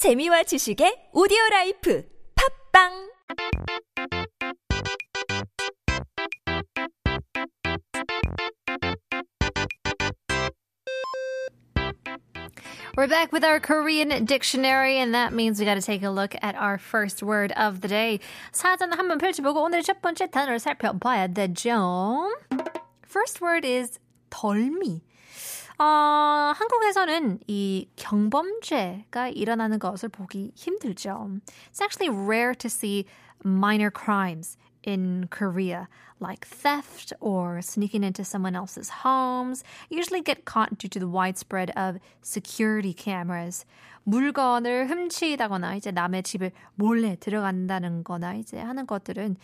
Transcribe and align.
재미와 0.00 0.43
지식의 0.43 1.09
오디오 1.13 1.37
라이프 1.51 2.03
팝빵 2.73 3.11
We're 12.97 13.07
back 13.07 13.31
with 13.31 13.45
our 13.45 13.59
Korean 13.59 14.25
dictionary, 14.25 14.97
and 14.97 15.15
that 15.15 15.33
means 15.33 15.59
we 15.59 15.65
got 15.65 15.75
to 15.75 15.81
take 15.81 16.03
a 16.03 16.09
look 16.09 16.35
at 16.41 16.55
our 16.55 16.77
first 16.77 17.23
word 17.23 17.53
of 17.53 17.81
the 17.81 17.87
day. 17.87 18.19
사전 18.51 18.91
한번 18.91 19.17
펼쳐보고 19.17 19.63
오늘 19.63 19.81
첫 19.81 20.01
번째 20.01 20.29
단어를 20.29 20.59
살펴봐야 20.59 21.27
되죠. 21.27 22.29
First 23.03 23.41
word 23.41 23.65
is 23.65 23.99
덜미. 24.29 25.01
어, 25.81 26.53
한국에서는 26.55 27.39
이 27.47 27.87
경범죄가 27.95 29.29
일어나는 29.29 29.79
것을 29.79 30.09
보기 30.09 30.51
힘들죠. 30.53 31.39
It's 31.71 31.81
actually 31.81 32.15
rare 32.15 32.53
to 32.53 32.67
see 32.67 33.05
minor 33.43 33.89
crimes 33.89 34.59
in 34.85 35.27
Korea, 35.31 35.87
like 36.19 36.45
theft 36.45 37.13
or 37.19 37.63
sneaking 37.63 38.03
into 38.03 38.21
someone 38.23 38.55
else's 38.55 39.01
homes, 39.03 39.63
usually 39.89 40.21
get 40.21 40.45
caught 40.45 40.77
due 40.77 40.87
to 40.87 40.99
the 40.99 41.09
widespread 41.09 41.71
of 41.75 41.97
security 42.21 42.93
cameras. 42.93 43.65
물건을 44.03 44.87
훔치다거나 44.87 45.77
이제 45.77 45.89
남의 45.89 46.21
집을 46.21 46.51
몰래 46.75 47.15
들어간다는 47.19 48.03
거나 48.03 48.35
이제 48.35 48.59
하는 48.59 48.85
것들은 48.85 49.35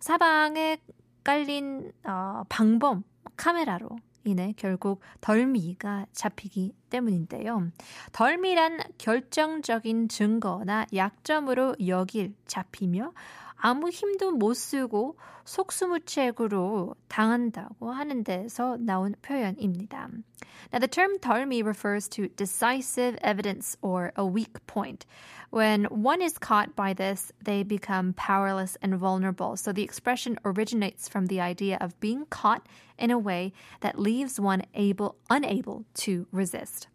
사방에 0.00 0.76
깔린 1.24 1.92
어, 2.04 2.42
방범 2.50 3.04
카메라로 3.36 3.88
인해 4.28 4.54
결국 4.56 5.00
덜미가 5.20 6.06
잡히기 6.12 6.74
때문인데요. 6.90 7.70
덜미란 8.12 8.80
결정적인 8.98 10.08
증거나 10.08 10.86
약점으로 10.94 11.74
여길 11.86 12.34
잡히며 12.46 13.12
아무 13.57 13.89
힘도 13.89 14.31
못 14.31 14.55
쓰고 14.55 15.17
속수무책으로 15.45 16.95
당한다고 17.07 17.91
하는 17.91 18.23
데서 18.23 18.77
나온 18.77 19.15
표현입니다. 19.21 20.09
Now, 20.71 20.79
the 20.79 20.87
term 20.87 21.17
덜미 21.19 21.63
refers 21.63 22.07
to 22.09 22.27
decisive 22.35 23.17
evidence 23.21 23.77
or 23.81 24.11
a 24.17 24.25
weak 24.25 24.65
point. 24.67 25.05
When 25.49 25.85
one 25.85 26.21
is 26.21 26.37
caught 26.37 26.75
by 26.75 26.93
this, 26.93 27.31
they 27.43 27.63
become 27.63 28.13
powerless 28.13 28.75
and 28.81 28.95
vulnerable. 28.95 29.55
So 29.55 29.71
the 29.71 29.83
expression 29.83 30.37
originates 30.43 31.07
from 31.07 31.27
the 31.27 31.39
idea 31.39 31.77
of 31.79 31.99
being 31.99 32.25
caught 32.29 32.67
in 32.97 33.11
a 33.11 33.19
way 33.19 33.53
that 33.81 33.99
leaves 33.99 34.39
one 34.39 34.63
able, 34.73 35.15
unable 35.29 35.85
to 36.05 36.27
resist. 36.31 36.87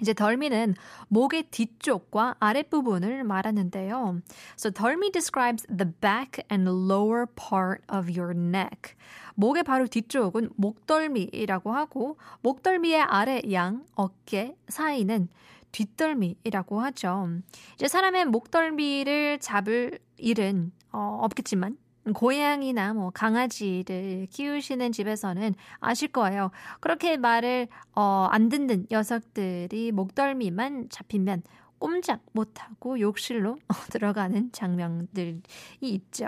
이제 0.00 0.12
덜미는 0.12 0.74
목의 1.08 1.44
뒤쪽과 1.50 2.36
아랫부분을 2.38 3.24
말하는데요. 3.24 4.20
So 4.56 4.70
덜미 4.70 5.12
describes 5.12 5.66
the 5.66 5.92
back 6.00 6.44
and 6.50 6.68
lower 6.68 7.26
part 7.26 7.82
of 7.92 8.10
your 8.10 8.32
neck. 8.32 8.94
목의 9.34 9.62
바로 9.62 9.86
뒤쪽은 9.86 10.50
목덜미라고 10.56 11.72
하고 11.72 12.18
목덜미의 12.42 13.02
아래 13.02 13.40
양 13.52 13.84
어깨 13.94 14.56
사이는 14.68 15.28
뒷덜미라고 15.72 16.80
하죠. 16.80 17.28
이제 17.74 17.88
사람의 17.88 18.26
목덜미를 18.26 19.38
잡을 19.38 19.98
일은 20.16 20.72
어, 20.92 21.18
없겠지만 21.22 21.76
고양이나 22.12 22.94
뭐 22.94 23.10
강아지를 23.10 24.26
키우시는 24.30 24.92
집에서는 24.92 25.54
아실 25.80 26.08
거예요. 26.08 26.50
그렇게 26.80 27.16
말을 27.16 27.68
어, 27.94 28.28
안 28.30 28.48
듣는 28.48 28.86
녀석들이 28.90 29.92
목덜미만 29.92 30.88
잡히면 30.90 31.42
꼼짝 31.78 32.20
못하고 32.32 32.98
욕실로 33.00 33.56
들어가는 33.90 34.52
장면들이 34.52 35.42
있죠. 35.80 36.24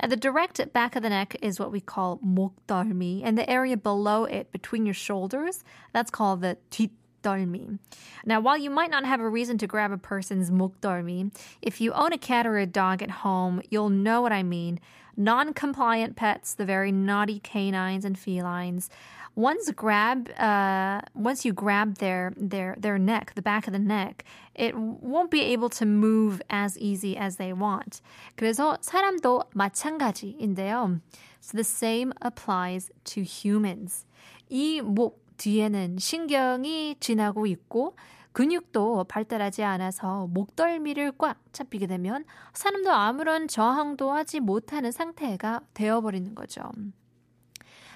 Now, 0.00 0.08
the 0.08 0.16
direct 0.16 0.72
back 0.72 0.94
of 0.94 1.02
the 1.02 1.10
neck 1.10 1.36
is 1.42 1.58
what 1.58 1.72
we 1.72 1.80
call 1.80 2.18
목덜미, 2.22 3.24
and 3.24 3.36
the 3.36 3.48
area 3.50 3.76
below 3.76 4.24
it, 4.24 4.52
between 4.52 4.84
your 4.84 4.94
shoulders, 4.94 5.64
that's 5.92 6.10
called 6.10 6.42
the 6.42 6.56
뒷 6.70 6.90
목덜미. 7.23 7.79
Now, 8.25 8.39
while 8.39 8.57
you 8.57 8.69
might 8.69 8.91
not 8.91 9.05
have 9.05 9.19
a 9.19 9.29
reason 9.29 9.57
to 9.59 9.67
grab 9.67 9.91
a 9.91 9.97
person's 9.97 10.51
목덜미, 10.51 11.31
if 11.61 11.79
you 11.81 11.93
own 11.93 12.13
a 12.13 12.17
cat 12.17 12.45
or 12.45 12.57
a 12.57 12.65
dog 12.65 13.01
at 13.01 13.23
home, 13.23 13.61
you'll 13.69 13.89
know 13.89 14.21
what 14.21 14.31
I 14.31 14.43
mean. 14.43 14.79
Non-compliant 15.15 16.15
pets, 16.15 16.55
the 16.55 16.65
very 16.65 16.91
naughty 16.91 17.39
canines 17.39 18.03
and 18.03 18.17
felines, 18.17 18.89
once 19.35 19.71
grab, 19.71 20.29
uh, 20.37 21.01
once 21.15 21.43
you 21.43 21.53
grab 21.53 21.97
their 21.97 22.33
their 22.37 22.75
their 22.77 22.99
neck, 22.99 23.33
the 23.35 23.41
back 23.41 23.65
of 23.65 23.73
the 23.73 23.79
neck, 23.79 24.23
it 24.53 24.75
won't 24.75 25.31
be 25.31 25.41
able 25.41 25.69
to 25.69 25.85
move 25.85 26.41
as 26.49 26.77
easy 26.77 27.17
as 27.17 27.37
they 27.37 27.51
want. 27.51 28.01
그래서 28.37 28.77
사람도 28.81 29.45
마찬가지인데요. 29.55 31.01
So 31.41 31.57
the 31.57 31.63
same 31.63 32.13
applies 32.21 32.91
to 33.05 33.23
humans. 33.23 34.05
이목 34.51 35.13
뒤에는 35.38 35.98
신경이 35.98 36.96
지나고 37.00 37.46
있고 37.46 37.96
근육도 38.32 39.04
발달하지 39.04 39.64
않아서 39.64 40.28
목덜미를 40.28 41.12
꽉 41.18 41.38
잡히게 41.52 41.86
되면 41.86 42.24
사람도 42.52 42.92
아무런 42.92 43.48
저항도 43.48 44.12
하지 44.12 44.38
못하는 44.40 44.92
상태가 44.92 45.62
되어버리는 45.74 46.34
거죠. 46.34 46.70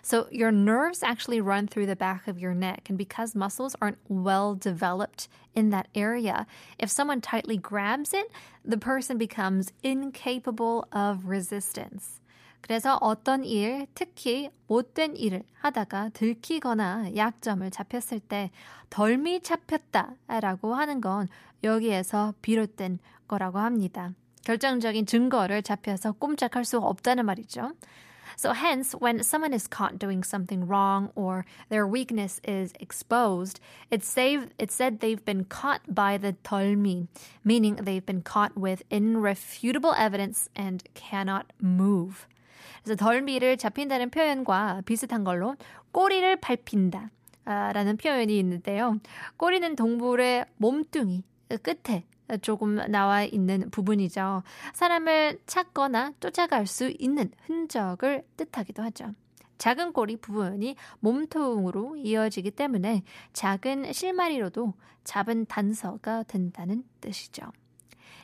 So 0.02 0.26
your 0.32 0.50
nerves 0.50 1.04
actually 1.04 1.40
run 1.40 1.68
through 1.68 1.86
the 1.86 1.94
back 1.94 2.26
of 2.26 2.40
your 2.40 2.54
neck. 2.54 2.88
And 2.88 2.98
because 2.98 3.36
muscles 3.36 3.76
aren't 3.80 3.98
well 4.08 4.56
developed 4.56 5.28
in 5.54 5.70
that 5.70 5.86
area, 5.94 6.46
if 6.78 6.90
someone 6.90 7.20
tightly 7.20 7.56
grabs 7.56 8.12
it, 8.12 8.28
the 8.64 8.78
person 8.78 9.16
becomes 9.16 9.72
incapable 9.84 10.88
of 10.90 11.28
resistance. 11.28 12.18
그래서 12.62 12.96
어떤 13.00 13.44
일, 13.44 13.86
특히 13.94 14.48
못된 14.68 15.16
일을 15.16 15.42
하다가 15.60 16.10
들키거나 16.10 17.16
약점을 17.16 17.70
잡혔을 17.70 18.20
때 18.20 18.50
덜미 18.88 19.42
잡혔다라고 19.42 20.74
하는 20.74 21.00
건 21.00 21.28
여기에서 21.62 22.32
비롯된 22.40 22.98
거라고 23.28 23.58
합니다. 23.58 24.14
결정적인 24.44 25.06
증거를 25.06 25.62
잡혀서 25.62 26.12
꼼짝할 26.12 26.64
수 26.64 26.78
없다는 26.78 27.26
말이죠. 27.26 27.72
So 28.36 28.52
hence, 28.52 28.94
when 28.98 29.22
someone 29.22 29.52
is 29.52 29.68
caught 29.68 29.98
doing 29.98 30.22
something 30.22 30.66
wrong 30.66 31.10
or 31.14 31.44
their 31.68 31.86
weakness 31.86 32.40
is 32.44 32.72
exposed, 32.80 33.60
it's, 33.90 34.08
saved, 34.08 34.54
it's 34.58 34.74
said 34.74 35.00
they've 35.00 35.24
been 35.24 35.44
caught 35.44 35.82
by 35.86 36.16
the 36.16 36.34
덜미, 36.42 37.08
meaning 37.44 37.76
they've 37.76 38.06
been 38.06 38.22
caught 38.22 38.56
with 38.56 38.82
irrefutable 38.90 39.94
evidence 39.98 40.48
and 40.56 40.82
cannot 40.94 41.52
move. 41.60 42.26
그래서 42.82 42.96
덜미를 42.96 43.56
잡힌다는 43.56 44.10
표현과 44.10 44.82
비슷한 44.84 45.24
걸로 45.24 45.56
꼬리를 45.92 46.36
밟힌다. 46.36 47.10
라는 47.44 47.96
표현이 47.96 48.38
있는데요. 48.38 49.00
꼬리는 49.36 49.74
동물의 49.74 50.46
몸뚱이 50.58 51.24
끝에 51.62 52.04
조금 52.40 52.76
나와 52.88 53.24
있는 53.24 53.68
부분이죠. 53.70 54.44
사람을 54.74 55.40
찾거나 55.46 56.12
쫓아갈 56.20 56.68
수 56.68 56.92
있는 56.98 57.32
흔적을 57.46 58.24
뜻하기도 58.36 58.80
하죠. 58.84 59.12
작은 59.58 59.92
꼬리 59.92 60.16
부분이 60.16 60.76
몸통으로 61.00 61.96
이어지기 61.96 62.52
때문에 62.52 63.02
작은 63.32 63.92
실마리로도 63.92 64.74
잡은 65.02 65.44
단서가 65.46 66.22
된다는 66.22 66.84
뜻이죠. 67.00 67.50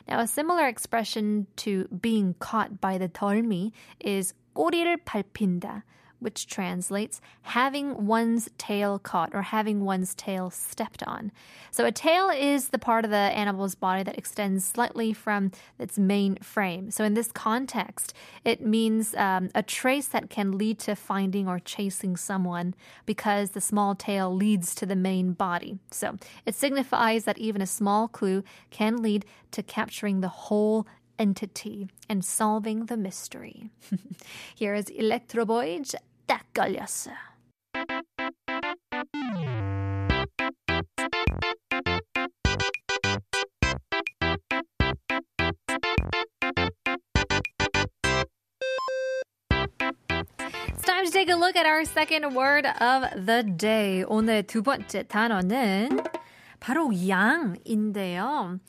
Now, 0.06 0.20
a 0.20 0.26
similar 0.26 0.66
expression 0.66 1.46
to 1.56 1.88
being 1.88 2.34
caught 2.38 2.80
by 2.80 2.98
the 2.98 3.08
덜미 3.08 3.72
is 4.00 4.34
꼬리를 4.54 4.98
밟힌다, 5.04 5.82
which 6.19 6.47
translates 6.47 7.21
having 7.43 8.05
one's 8.05 8.49
tail 8.57 8.99
caught 8.99 9.33
or 9.33 9.41
having 9.41 9.83
one's 9.85 10.13
tail 10.15 10.49
stepped 10.49 11.03
on. 11.03 11.31
So 11.71 11.85
a 11.85 11.91
tail 11.91 12.29
is 12.29 12.69
the 12.69 12.79
part 12.79 13.05
of 13.05 13.11
the 13.11 13.17
animal's 13.17 13.75
body 13.75 14.03
that 14.03 14.17
extends 14.17 14.65
slightly 14.65 15.13
from 15.13 15.51
its 15.77 15.97
main 15.97 16.37
frame. 16.37 16.91
So 16.91 17.03
in 17.03 17.13
this 17.13 17.31
context, 17.31 18.13
it 18.43 18.61
means 18.61 19.15
um, 19.15 19.49
a 19.55 19.63
trace 19.63 20.07
that 20.07 20.29
can 20.29 20.57
lead 20.57 20.79
to 20.79 20.95
finding 20.95 21.47
or 21.47 21.59
chasing 21.59 22.17
someone 22.17 22.73
because 23.05 23.51
the 23.51 23.61
small 23.61 23.95
tail 23.95 24.33
leads 24.33 24.75
to 24.75 24.85
the 24.85 24.95
main 24.95 25.33
body. 25.33 25.79
So 25.91 26.17
it 26.45 26.55
signifies 26.55 27.23
that 27.25 27.37
even 27.37 27.61
a 27.61 27.67
small 27.67 28.07
clue 28.07 28.43
can 28.71 28.97
lead 28.97 29.25
to 29.51 29.63
capturing 29.63 30.21
the 30.21 30.27
whole 30.27 30.85
entity 31.19 31.89
and 32.07 32.23
solving 32.23 32.85
the 32.85 32.97
mystery. 32.97 33.69
Here 34.55 34.73
is 34.73 34.89
Electro 34.89 35.45
Boys, 35.45 35.93
딱 36.29 36.43
걸렸어. 36.53 37.09
오늘 54.07 54.43
두 54.43 54.61
번째 54.61 55.07
단어는 55.07 55.99
바로 56.59 56.91
양인데요. 57.07 58.59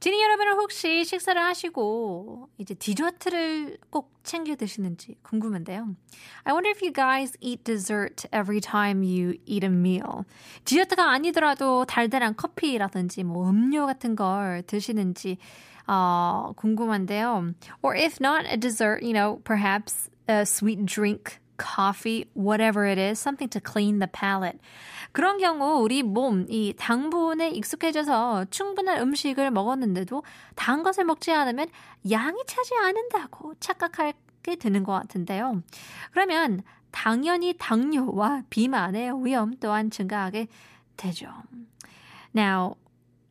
지니 0.00 0.22
여러분은 0.22 0.54
혹시 0.54 1.04
식사를 1.04 1.40
하시고 1.40 2.48
이제 2.56 2.72
디저트를 2.72 3.76
꼭 3.90 4.14
챙겨 4.22 4.56
드시는지 4.56 5.16
궁금한데요. 5.22 5.94
I 6.44 6.54
wonder 6.54 6.70
if 6.70 6.82
you 6.82 6.90
guys 6.90 7.36
eat 7.40 7.64
dessert 7.64 8.26
every 8.32 8.62
time 8.62 9.02
you 9.02 9.34
eat 9.44 9.62
a 9.62 9.70
meal. 9.70 10.24
디저트가 10.64 11.10
아니더라도 11.10 11.84
달달한 11.84 12.34
커피라든지 12.34 13.24
뭐 13.24 13.50
음료 13.50 13.84
같은 13.84 14.16
걸 14.16 14.62
드시는지 14.66 15.36
어, 15.86 16.52
궁금한데요. 16.56 17.52
Or 17.82 17.94
if 17.94 18.20
not 18.20 18.46
a 18.46 18.56
dessert, 18.56 19.02
you 19.02 19.12
know, 19.12 19.42
perhaps 19.44 20.08
a 20.28 20.46
sweet 20.46 20.86
drink, 20.86 21.40
coffee, 21.58 22.26
whatever 22.32 22.86
it 22.86 22.96
is, 22.96 23.18
something 23.18 23.48
to 23.50 23.60
clean 23.60 23.98
the 23.98 24.08
palate. 24.08 24.58
그런 25.12 25.38
경우 25.38 25.82
우리 25.82 26.02
몸, 26.02 26.46
이 26.48 26.74
당분에 26.76 27.50
익숙해져서 27.50 28.46
충분한 28.50 29.00
음식을 29.00 29.50
먹었는데도 29.50 30.22
단 30.54 30.82
것을 30.82 31.04
먹지 31.04 31.32
않으면 31.32 31.68
양이 32.10 32.42
차지 32.46 32.74
않는다고 32.76 33.54
착각하게 33.60 34.56
되는 34.58 34.84
것 34.84 34.92
같은데요. 34.92 35.62
그러면 36.12 36.62
당연히 36.90 37.54
당뇨와 37.58 38.42
비만의 38.50 39.24
위험 39.24 39.54
또한 39.58 39.90
증가하게 39.90 40.48
되죠. 40.96 41.28
Now, 42.34 42.76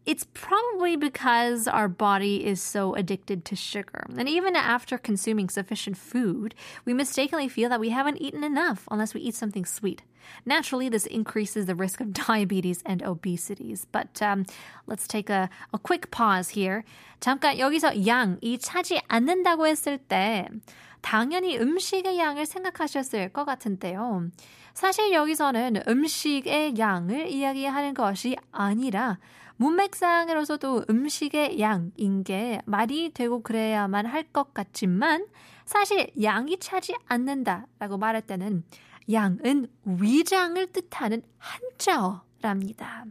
it's 0.06 0.26
probably 0.34 0.98
because 0.98 1.68
our 1.68 1.88
body 1.88 2.46
is 2.46 2.62
so 2.62 2.96
addicted 2.96 3.46
to 3.46 3.56
sugar. 3.56 4.06
And 4.18 4.28
even 4.28 4.56
after 4.56 4.98
consuming 4.98 5.50
sufficient 5.50 5.98
food, 5.98 6.56
we 6.84 6.94
mistakenly 6.94 7.48
feel 7.48 7.70
that 7.70 7.80
we 7.80 7.90
haven't 7.90 8.22
eaten 8.22 8.44
enough 8.44 8.88
unless 8.90 9.14
we 9.14 9.22
eat 9.22 9.36
something 9.36 9.66
sweet. 9.66 10.02
Naturally, 10.46 10.90
this 10.90 11.06
increases 11.06 11.66
the 11.66 11.76
risk 11.76 12.02
of 12.02 12.14
diabetes 12.28 12.82
and 12.86 13.04
obesities. 13.04 13.86
But 13.92 14.22
um, 14.22 14.46
let's 14.88 15.08
take 15.08 15.30
a, 15.30 15.50
a 15.74 15.78
quick 15.78 16.12
pause 16.12 16.50
here. 16.50 16.84
잠깐 17.20 17.58
여기서 17.60 18.06
양이 18.08 18.58
차지 18.60 19.00
않는다고 19.10 19.68
했을 19.68 19.98
때 19.98 20.48
당연히 21.02 21.58
음식의 21.58 22.18
양을 22.18 22.46
생각하셨을 22.46 23.30
것 23.30 23.46
같은데요. 23.46 24.30
사실 24.74 25.12
여기서는 25.12 25.84
음식의 25.88 26.78
양을 26.78 27.30
이야기하는 27.30 27.94
것이 27.94 28.38
아니라 28.52 29.18
문맥상으로서도 29.58 30.86
음식의 30.90 31.60
양인 31.60 32.24
게 32.24 32.62
말이 32.66 33.12
되고 33.14 33.42
그래야만 33.42 34.06
할 34.06 34.24
것 34.32 34.54
같지만 34.54 35.26
사실 35.66 36.10
양이 36.22 36.58
차지 36.60 36.96
않는다라고 37.08 37.98
말할 37.98 38.22
때는 38.22 38.64
양은 39.11 39.67
위장을 39.85 40.67
뜻하는 40.73 41.23
한자어랍니다. 41.39 43.05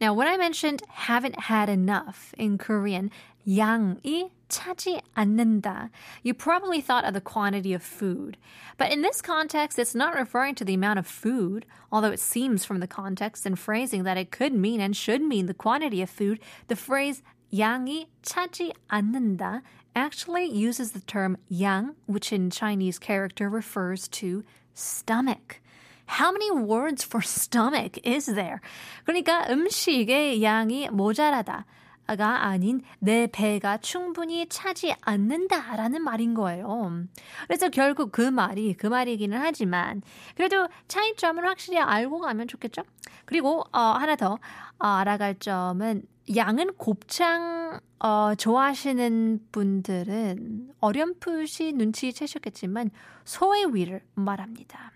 Now, 0.00 0.14
when 0.14 0.28
I 0.28 0.36
mentioned 0.36 0.82
haven't 0.88 1.50
had 1.50 1.68
enough 1.68 2.32
in 2.38 2.56
Korean, 2.56 3.10
양이 3.48 4.30
차지 4.48 5.00
않는다, 5.16 5.90
you 6.22 6.34
probably 6.34 6.80
thought 6.80 7.04
of 7.04 7.14
the 7.14 7.20
quantity 7.20 7.74
of 7.74 7.82
food. 7.82 8.36
But 8.76 8.92
in 8.92 9.02
this 9.02 9.20
context, 9.20 9.78
it's 9.78 9.96
not 9.96 10.14
referring 10.14 10.54
to 10.56 10.64
the 10.64 10.74
amount 10.74 11.00
of 11.00 11.06
food, 11.06 11.66
although 11.90 12.12
it 12.12 12.20
seems 12.20 12.64
from 12.64 12.78
the 12.78 12.86
context 12.86 13.44
and 13.44 13.58
phrasing 13.58 14.04
that 14.04 14.16
it 14.16 14.30
could 14.30 14.52
mean 14.52 14.80
and 14.80 14.96
should 14.96 15.22
mean 15.22 15.46
the 15.46 15.54
quantity 15.54 16.00
of 16.00 16.10
food. 16.10 16.38
The 16.68 16.76
phrase 16.76 17.22
양이 17.56 18.08
차지 18.22 18.72
않는다 18.88 19.62
actually 19.96 20.46
uses 20.46 20.92
the 20.92 21.00
term 21.00 21.36
양, 21.50 21.94
which 22.06 22.32
in 22.32 22.50
Chinese 22.50 22.98
character 22.98 23.48
refers 23.48 24.06
to 24.08 24.44
stomach. 24.74 25.60
How 26.06 26.32
many 26.32 26.50
words 26.50 27.04
for 27.04 27.20
stomach 27.20 27.98
is 28.04 28.26
there? 28.26 28.60
그러니까 29.04 29.46
음식의 29.50 30.42
양이 30.42 30.88
모자라다. 30.88 31.64
가 32.05 32.45
아닌 32.45 32.81
내 32.99 33.27
배가 33.27 33.77
충분히 33.77 34.47
차지 34.47 34.93
않는다라는 35.01 36.03
말인 36.03 36.33
거예요. 36.33 37.05
그래서 37.47 37.69
결국 37.69 38.11
그 38.11 38.21
말이 38.21 38.73
그 38.73 38.87
말이기는 38.87 39.37
하지만 39.37 40.01
그래도 40.35 40.67
차이점을 40.87 41.43
확실히 41.45 41.79
알고 41.79 42.19
가면 42.19 42.47
좋겠죠? 42.47 42.83
그리고 43.25 43.63
어, 43.71 43.79
하나 43.79 44.15
더 44.15 44.33
어, 44.79 44.85
알아갈 44.87 45.35
점은 45.39 46.03
양은 46.35 46.75
곱창 46.77 47.79
어, 47.99 48.35
좋아하시는 48.35 49.47
분들은 49.51 50.71
어렴풋이 50.79 51.73
눈치채셨겠지만 51.73 52.91
소의 53.25 53.73
위를 53.73 54.01
말합니다. 54.15 54.91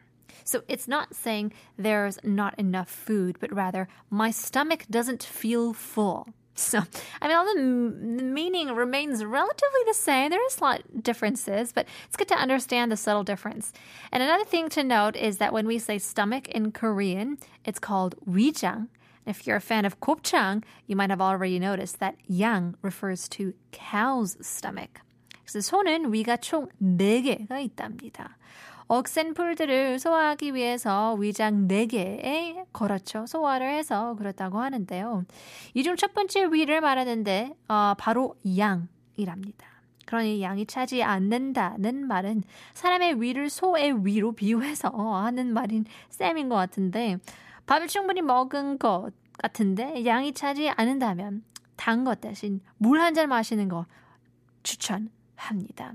So 0.46 0.62
it's 0.70 0.88
not 0.88 1.14
saying 1.14 1.54
there's 1.78 2.18
not 2.24 2.54
enough 2.58 2.90
food, 2.90 3.38
but 3.40 3.52
rather 3.52 3.88
my 4.10 4.30
stomach 4.30 4.86
doesn't 4.90 5.24
feel 5.24 5.74
full. 5.74 6.26
So, 6.57 6.83
I 7.21 7.29
mean, 7.29 7.37
all 7.37 7.55
the 7.55 7.61
m- 7.61 8.35
meaning 8.35 8.69
remains 8.75 9.25
relatively 9.25 9.81
the 9.87 9.95
same. 9.95 10.31
There 10.31 10.39
are 10.39 10.51
slight 10.51 11.03
differences, 11.03 11.73
but 11.73 11.87
it's 12.07 12.17
good 12.17 12.29
to 12.29 12.35
understand 12.37 12.93
the 12.93 12.97
subtle 12.97 13.25
difference. 13.25 13.73
And 14.13 14.23
another 14.23 14.45
thing 14.45 14.69
to 14.71 14.85
note 14.85 15.17
is 15.17 15.39
that 15.39 15.53
when 15.53 15.67
we 15.67 15.79
say 15.79 15.99
stomach 15.99 16.49
in 16.49 16.71
Korean, 16.73 17.39
it's 17.65 17.79
called 17.79 18.17
위장. 18.29 18.89
If 19.25 19.47
you're 19.47 19.57
a 19.57 19.61
fan 19.61 19.85
of 19.85 19.99
gopchang, 20.01 20.65
you 20.87 20.97
might 20.97 21.11
have 21.11 21.21
already 21.21 21.59
noticed 21.59 22.01
that 22.01 22.17
yang 22.27 22.77
refers 22.83 23.29
to 23.31 23.55
cow's 23.71 24.37
stomach. 24.47 25.01
그래서 25.47 25.61
소는 25.61 26.13
위가 26.13 26.39
총 26.39 26.69
4개가 26.83 27.61
있답니다. 27.61 28.37
억센풀들을 28.88 30.00
소화하기 30.00 30.54
위해서 30.54 31.14
위장 31.16 31.68
4개에 31.68 32.66
걸어쳐 32.74 33.26
소화를 33.26 33.70
해서 33.70 34.16
그렇다고 34.16 34.60
하는데요. 34.60 35.26
이 35.74 35.84
중 35.84 35.96
첫 35.98 36.14
번째 36.14 36.46
위를 36.52 36.82
말하는데 36.82 37.54
어, 37.68 37.94
바로 37.98 38.36
양이랍니다. 38.58 39.68
그러니 40.06 40.42
양이 40.42 40.66
차지 40.66 41.04
않는다는 41.04 42.08
말은 42.08 42.44
사람의 42.74 43.22
위를 43.22 43.50
소의 43.50 44.06
위로 44.06 44.32
비유해서 44.32 44.90
하는 44.90 45.54
말인 45.54 45.84
셈인 46.10 46.48
것 46.48 46.56
같은데 46.56 47.18
밥을 47.66 47.88
충분히 47.88 48.22
먹은 48.22 48.80
것 48.80 49.12
같은데 49.38 50.06
양이 50.06 50.32
차지 50.34 50.70
않는다면 50.70 51.44
단 51.76 52.06
것 52.06 52.22
대신 52.22 52.62
물 52.78 53.00
한 53.02 53.14
잔 53.14 53.28
마시는 53.28 53.68
거 53.68 53.86
추천합니다. 54.64 55.94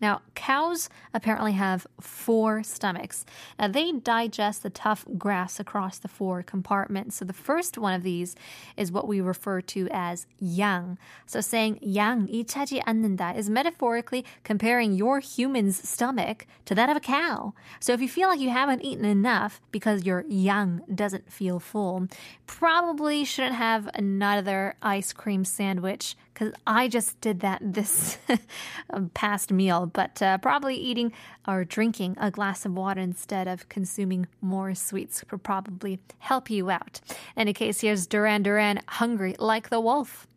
Now, 0.00 0.20
cows 0.34 0.90
apparently 1.14 1.52
have 1.52 1.86
four 2.00 2.62
stomachs. 2.62 3.24
Now, 3.58 3.68
they 3.68 3.92
digest 3.92 4.62
the 4.62 4.70
tough 4.70 5.06
grass 5.16 5.58
across 5.58 5.98
the 5.98 6.08
four 6.08 6.42
compartments. 6.42 7.16
So, 7.16 7.24
the 7.24 7.32
first 7.32 7.78
one 7.78 7.94
of 7.94 8.02
these 8.02 8.36
is 8.76 8.92
what 8.92 9.08
we 9.08 9.20
refer 9.20 9.62
to 9.62 9.88
as 9.90 10.26
yang. 10.38 10.98
So, 11.24 11.40
saying 11.40 11.80
양이 11.82 12.44
차지 12.44 12.82
않는다 12.82 13.36
is 13.36 13.48
metaphorically 13.48 14.24
comparing 14.44 14.92
your 14.92 15.20
human's 15.20 15.88
stomach 15.88 16.46
to 16.66 16.74
that 16.74 16.90
of 16.90 16.96
a 16.96 17.00
cow. 17.00 17.54
So, 17.80 17.94
if 17.94 18.00
you 18.02 18.08
feel 18.08 18.28
like 18.28 18.40
you 18.40 18.50
haven't 18.50 18.84
eaten 18.84 19.06
enough 19.06 19.62
because 19.72 20.04
your 20.04 20.24
yang 20.28 20.82
doesn't 20.94 21.32
feel 21.32 21.58
full, 21.58 22.06
probably 22.46 23.24
shouldn't 23.24 23.54
have 23.54 23.88
another 23.94 24.74
ice 24.82 25.14
cream 25.14 25.44
sandwich 25.44 26.16
because 26.33 26.53
I 26.65 26.87
just 26.87 27.19
did 27.21 27.41
that 27.41 27.59
this 27.61 28.17
past 29.13 29.51
meal, 29.51 29.85
but 29.85 30.21
uh, 30.21 30.37
probably 30.37 30.75
eating 30.75 31.11
or 31.47 31.65
drinking 31.65 32.17
a 32.19 32.31
glass 32.31 32.65
of 32.65 32.73
water 32.73 33.01
instead 33.01 33.47
of 33.47 33.69
consuming 33.69 34.27
more 34.41 34.73
sweets 34.75 35.23
would 35.31 35.43
probably 35.43 35.99
help 36.19 36.49
you 36.49 36.69
out. 36.69 37.01
In 37.35 37.41
any 37.41 37.53
case, 37.53 37.81
here's 37.81 38.07
Duran 38.07 38.43
Duran, 38.43 38.79
Hungry 38.87 39.35
Like 39.39 39.69
the 39.69 39.79
Wolf. 39.79 40.27